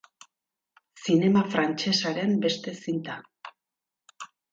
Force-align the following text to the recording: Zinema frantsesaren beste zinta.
Zinema 1.03 1.43
frantsesaren 1.55 2.33
beste 2.45 2.73
zinta. 2.87 3.19